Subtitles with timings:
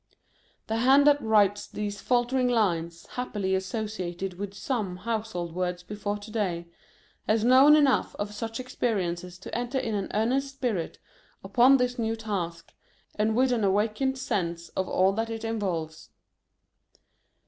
[0.65, 6.31] The hand that writes these faltering lines, happily associated with some Household Words before to
[6.31, 6.65] day,
[7.27, 10.97] has known enough of such experiences to enter in an earnest spirit
[11.43, 12.73] upon this new task,
[13.13, 16.09] and with an awakened sense of all that it involves.